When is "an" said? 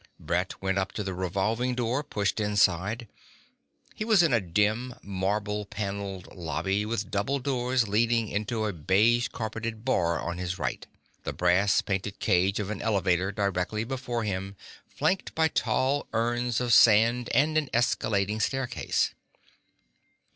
12.71-12.81, 17.55-17.69